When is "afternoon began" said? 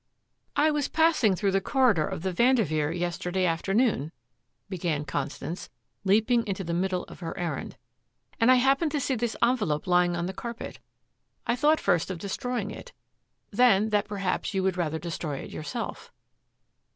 3.45-5.05